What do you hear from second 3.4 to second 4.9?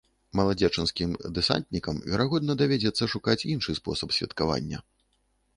іншы спосаб святкавання.